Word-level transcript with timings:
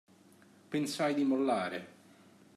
Pensai 0.69 1.13
di 1.13 1.23
mollare. 1.23 1.87